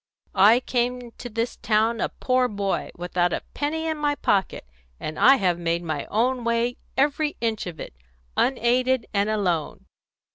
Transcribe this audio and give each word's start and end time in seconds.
"I 0.33 0.61
came 0.61 0.99
into 0.99 1.29
this 1.29 1.57
town 1.57 2.01
a 2.01 2.09
poor 2.09 2.47
boy, 2.47 2.89
without 2.97 3.33
a 3.33 3.43
penny 3.53 3.85
in 3.85 3.97
my 3.99 4.15
pocket, 4.15 4.65
and 4.99 5.19
I 5.19 5.35
have 5.35 5.59
made 5.59 5.83
my 5.83 6.05
own 6.07 6.43
way, 6.43 6.77
every 6.97 7.37
inch 7.39 7.67
of 7.67 7.79
it, 7.79 7.93
unaided 8.35 9.05
and 9.13 9.29
alone. 9.29 9.85